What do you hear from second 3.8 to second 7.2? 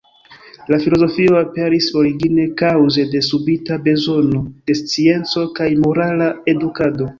bezono de scienco kaj morala edukado.